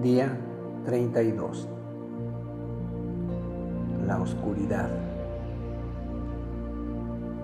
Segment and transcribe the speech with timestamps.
[0.00, 0.38] Día
[0.86, 1.68] 32.
[4.06, 4.88] La oscuridad.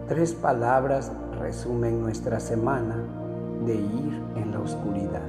[0.08, 2.96] Tres palabras resumen nuestra semana
[3.66, 5.20] de ir en la oscuridad.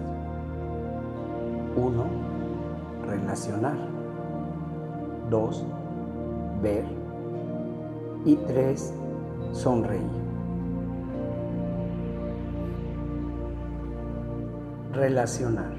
[1.76, 2.04] 1.
[3.08, 3.78] Relacionar.
[5.30, 5.66] 2.
[6.62, 6.86] Ver.
[8.26, 8.94] Y 3.
[9.52, 10.28] Sonreír.
[14.98, 15.76] Relacionar.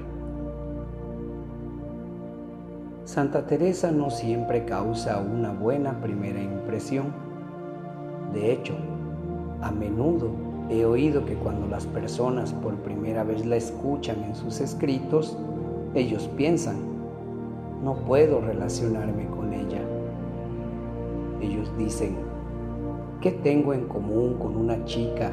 [3.03, 7.07] Santa Teresa no siempre causa una buena primera impresión.
[8.31, 8.75] De hecho,
[9.61, 10.29] a menudo
[10.69, 15.37] he oído que cuando las personas por primera vez la escuchan en sus escritos,
[15.95, 16.77] ellos piensan,
[17.83, 19.81] no puedo relacionarme con ella.
[21.41, 22.15] Ellos dicen,
[23.19, 25.29] ¿qué tengo en común con una chica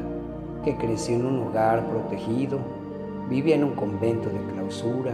[0.65, 2.59] que creció en un hogar protegido,
[3.29, 5.13] vive en un convento de clausura,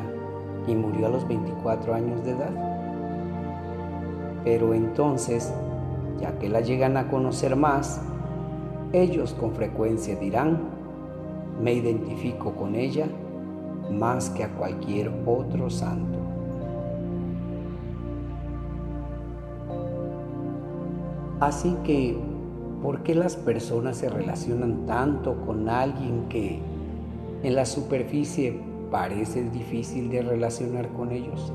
[0.67, 2.51] y murió a los 24 años de edad.
[4.43, 5.53] Pero entonces,
[6.19, 8.01] ya que la llegan a conocer más,
[8.91, 10.59] ellos con frecuencia dirán,
[11.61, 13.07] me identifico con ella
[13.91, 16.19] más que a cualquier otro santo.
[21.39, 22.17] Así que,
[22.81, 26.61] ¿por qué las personas se relacionan tanto con alguien que
[27.43, 28.57] en la superficie
[28.89, 31.51] parece difícil de relacionar con ellos.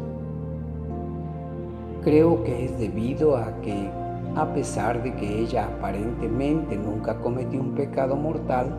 [2.05, 3.89] Creo que es debido a que,
[4.37, 8.75] a pesar de que ella aparentemente nunca cometió un pecado mortal,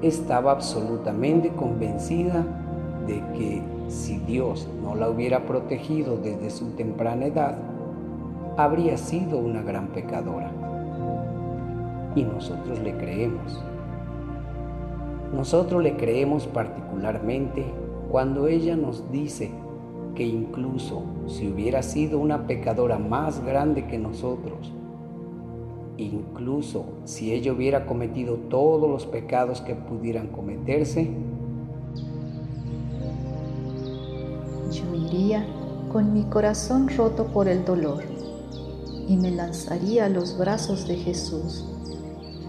[0.00, 2.44] estaba absolutamente convencida
[3.06, 7.58] de que si Dios no la hubiera protegido desde su temprana edad,
[8.56, 10.50] habría sido una gran pecadora.
[12.14, 13.62] Y nosotros le creemos.
[15.34, 17.64] Nosotros le creemos particularmente
[18.08, 19.50] cuando ella nos dice
[20.14, 24.72] que incluso si hubiera sido una pecadora más grande que nosotros,
[25.96, 31.10] incluso si ella hubiera cometido todos los pecados que pudieran cometerse,
[34.70, 35.44] yo iría
[35.92, 38.04] con mi corazón roto por el dolor
[39.08, 41.73] y me lanzaría a los brazos de Jesús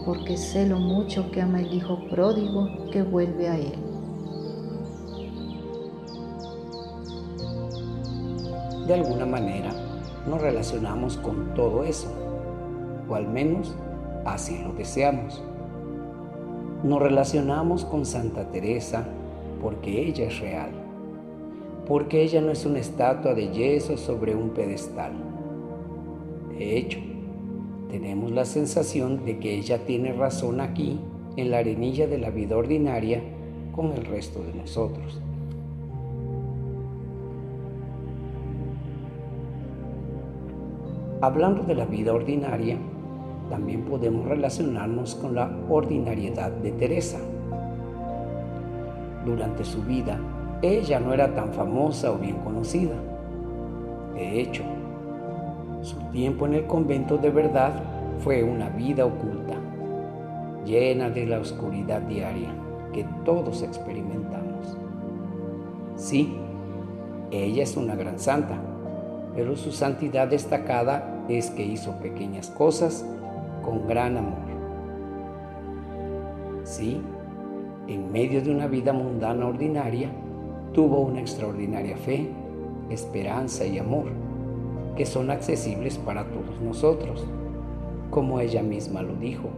[0.06, 3.74] porque sé lo mucho que ama el Hijo pródigo que vuelve a Él.
[8.88, 9.72] De alguna manera
[10.28, 12.08] nos relacionamos con todo eso,
[13.10, 13.76] o al menos
[14.26, 15.44] así lo deseamos.
[16.84, 19.08] Nos relacionamos con Santa Teresa
[19.60, 20.70] porque ella es real,
[21.88, 25.14] porque ella no es una estatua de yeso sobre un pedestal.
[26.50, 27.00] De hecho,
[28.00, 31.00] tenemos la sensación de que ella tiene razón aquí,
[31.38, 33.22] en la arenilla de la vida ordinaria,
[33.74, 35.22] con el resto de nosotros.
[41.22, 42.78] Hablando de la vida ordinaria,
[43.50, 47.20] también podemos relacionarnos con la ordinariedad de Teresa.
[49.26, 50.20] Durante su vida,
[50.62, 52.96] ella no era tan famosa o bien conocida.
[54.16, 54.64] De hecho,
[55.86, 57.74] su tiempo en el convento de verdad
[58.24, 59.54] fue una vida oculta,
[60.66, 62.50] llena de la oscuridad diaria
[62.92, 64.76] que todos experimentamos.
[65.96, 66.36] Sí,
[67.30, 68.58] ella es una gran santa,
[69.36, 73.06] pero su santidad destacada es que hizo pequeñas cosas
[73.64, 74.46] con gran amor.
[76.64, 77.00] Sí,
[77.88, 80.10] en medio de una vida mundana ordinaria,
[80.74, 82.28] tuvo una extraordinaria fe,
[82.90, 84.25] esperanza y amor
[84.96, 87.24] que son accesibles para todos nosotros,
[88.10, 89.50] como ella misma lo dijo.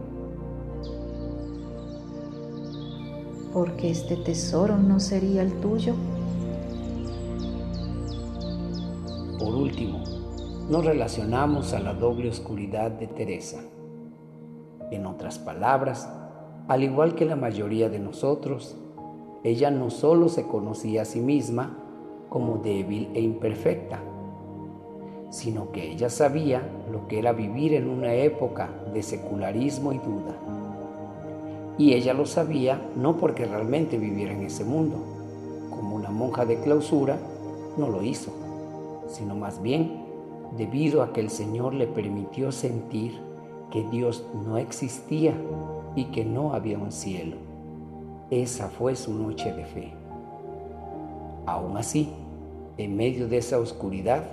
[3.52, 5.94] Porque este tesoro no sería el tuyo.
[9.38, 10.02] Por último,
[10.68, 13.60] nos relacionamos a la doble oscuridad de Teresa.
[14.90, 16.08] En otras palabras,
[16.66, 18.76] al igual que la mayoría de nosotros,
[19.44, 21.78] ella no solo se conocía a sí misma
[22.28, 24.00] como débil e imperfecta,
[25.30, 30.34] sino que ella sabía lo que era vivir en una época de secularismo y duda.
[31.76, 34.96] Y ella lo sabía no porque realmente viviera en ese mundo,
[35.70, 37.18] como una monja de clausura
[37.76, 38.32] no lo hizo,
[39.06, 40.04] sino más bien
[40.56, 43.20] debido a que el Señor le permitió sentir
[43.70, 45.34] que Dios no existía
[45.94, 47.36] y que no había un cielo.
[48.30, 49.92] Esa fue su noche de fe.
[51.46, 52.10] Aún así,
[52.76, 54.24] en medio de esa oscuridad,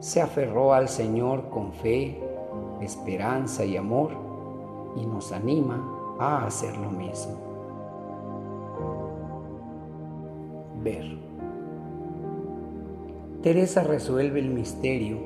[0.00, 2.18] se aferró al Señor con fe,
[2.80, 4.12] esperanza y amor
[4.96, 7.36] y nos anima a hacer lo mismo.
[10.82, 11.18] Ver.
[13.42, 15.18] Teresa resuelve el misterio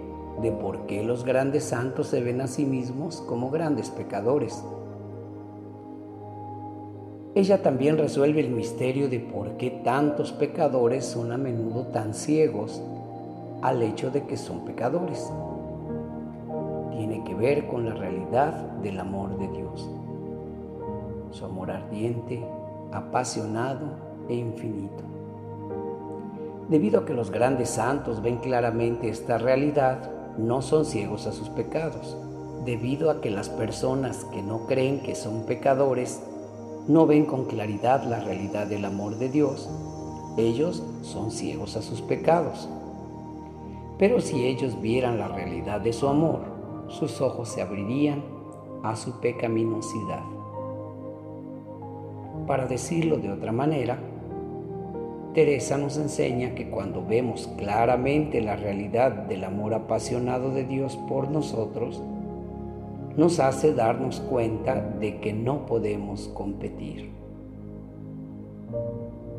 [0.43, 4.65] de por qué los grandes santos se ven a sí mismos como grandes pecadores.
[7.37, 12.83] Ella también resuelve el misterio de por qué tantos pecadores son a menudo tan ciegos
[13.65, 15.33] al hecho de que son pecadores.
[16.91, 18.53] Tiene que ver con la realidad
[18.83, 19.89] del amor de Dios.
[21.31, 22.45] Su amor ardiente,
[22.93, 23.87] apasionado
[24.29, 25.03] e infinito.
[26.69, 31.49] Debido a que los grandes santos ven claramente esta realidad, no son ciegos a sus
[31.49, 32.19] pecados.
[32.67, 36.23] Debido a que las personas que no creen que son pecadores
[36.87, 39.71] no ven con claridad la realidad del amor de Dios,
[40.37, 42.69] ellos son ciegos a sus pecados.
[43.99, 46.41] Pero si ellos vieran la realidad de su amor,
[46.89, 48.23] sus ojos se abrirían
[48.83, 50.23] a su pecaminosidad.
[52.47, 53.99] Para decirlo de otra manera,
[55.33, 61.31] Teresa nos enseña que cuando vemos claramente la realidad del amor apasionado de Dios por
[61.31, 62.03] nosotros,
[63.17, 67.24] nos hace darnos cuenta de que no podemos competir.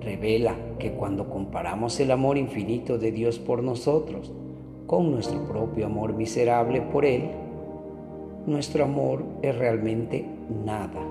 [0.06, 4.32] Revela que cuando comparamos el amor infinito de Dios por nosotros
[4.86, 7.32] con nuestro propio amor miserable por Él,
[8.46, 10.24] nuestro amor es realmente
[10.64, 11.02] nada.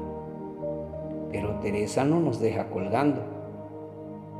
[1.32, 3.20] Pero Teresa no nos deja colgando.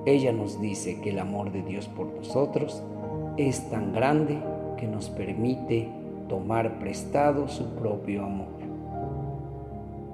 [0.07, 2.81] Ella nos dice que el amor de Dios por nosotros
[3.37, 4.39] es tan grande
[4.77, 5.89] que nos permite
[6.29, 8.47] tomar prestado su propio amor.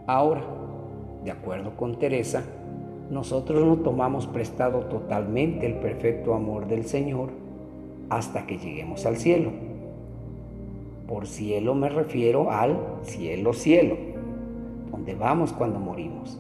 [0.07, 0.43] Ahora,
[1.25, 2.43] de acuerdo con Teresa,
[3.11, 7.31] nosotros no tomamos prestado totalmente el perfecto amor del Señor
[8.09, 9.51] hasta que lleguemos al cielo.
[11.09, 13.97] Por cielo me refiero al cielo cielo,
[14.93, 16.39] donde vamos cuando morimos,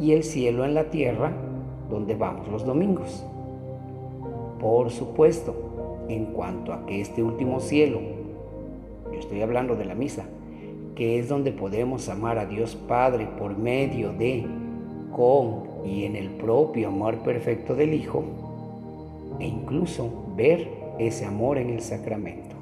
[0.00, 1.32] y el cielo en la tierra,
[1.88, 3.24] donde vamos los domingos.
[4.58, 5.54] Por supuesto,
[6.08, 8.00] en cuanto a que este último cielo,
[9.12, 10.24] yo estoy hablando de la misa,
[10.96, 14.44] que es donde podemos amar a Dios Padre por medio de,
[15.12, 18.24] con y en el propio amor perfecto del Hijo,
[19.38, 20.68] e incluso ver
[20.98, 22.56] ese amor en el sacramento.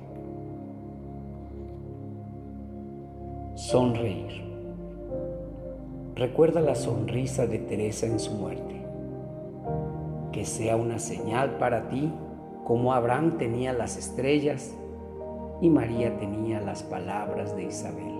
[3.54, 4.42] Sonreír.
[6.14, 8.74] Recuerda la sonrisa de Teresa en su muerte.
[10.32, 12.12] Que sea una señal para ti
[12.64, 14.74] como Abraham tenía las estrellas
[15.60, 18.14] y María tenía las palabras de Isabel.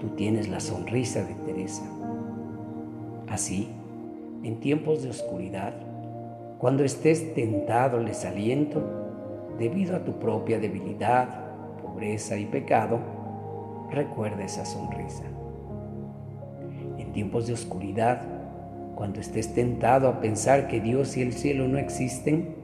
[0.00, 1.82] Tú tienes la sonrisa de Teresa.
[3.34, 3.68] Así,
[4.44, 5.74] en tiempos de oscuridad,
[6.58, 8.80] cuando estés tentado les aliento,
[9.58, 11.26] debido a tu propia debilidad,
[11.82, 13.00] pobreza y pecado,
[13.90, 15.24] recuerda esa sonrisa.
[16.96, 18.22] En tiempos de oscuridad,
[18.94, 22.54] cuando estés tentado a pensar que Dios y el cielo no existen,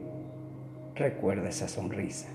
[0.95, 2.29] recuerda esa sonrisa.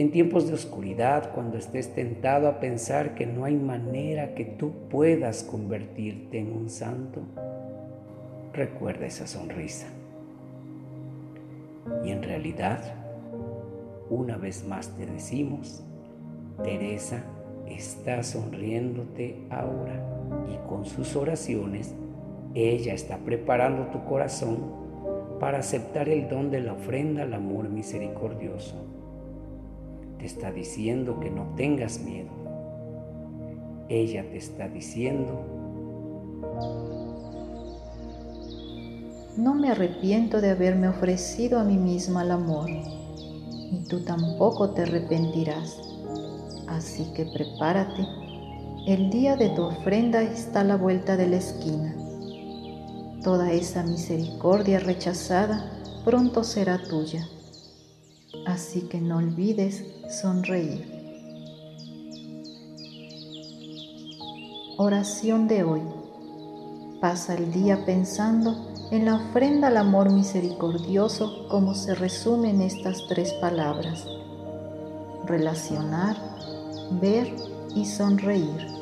[0.00, 4.72] En tiempos de oscuridad, cuando estés tentado a pensar que no hay manera que tú
[4.88, 7.20] puedas convertirte en un santo,
[8.54, 9.88] recuerda esa sonrisa.
[12.02, 12.82] Y en realidad,
[14.08, 15.82] una vez más te decimos,
[16.64, 17.22] Teresa
[17.68, 20.02] está sonriéndote ahora
[20.50, 21.94] y con sus oraciones
[22.54, 24.64] ella está preparando tu corazón
[25.38, 28.99] para aceptar el don de la ofrenda al amor misericordioso.
[30.20, 32.30] Te está diciendo que no tengas miedo.
[33.88, 35.60] Ella te está diciendo
[39.36, 44.82] no me arrepiento de haberme ofrecido a mí misma al amor, y tú tampoco te
[44.82, 45.78] arrepentirás.
[46.68, 48.06] Así que prepárate,
[48.86, 51.94] el día de tu ofrenda está a la vuelta de la esquina.
[53.22, 55.70] Toda esa misericordia rechazada
[56.04, 57.26] pronto será tuya.
[58.46, 59.84] Así que no olvides
[60.20, 60.86] sonreír.
[64.76, 65.82] Oración de hoy.
[67.00, 73.06] Pasa el día pensando en la ofrenda al amor misericordioso como se resume en estas
[73.08, 74.06] tres palabras.
[75.26, 76.16] Relacionar,
[77.00, 77.34] ver
[77.74, 78.79] y sonreír.